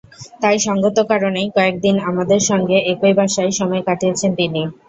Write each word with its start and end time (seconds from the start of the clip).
তাই 0.41 0.57
সংগত 0.61 0.97
কারণেই 1.11 1.47
কয়েক 1.55 1.75
দিন 1.81 1.95
আমাদের 2.09 2.39
সঙ্গে 2.49 2.77
একই 2.91 3.13
বাসায় 3.17 3.51
সময় 3.59 3.83
কাটিয়েছেন 3.87 4.31
তিনি। 4.39 4.61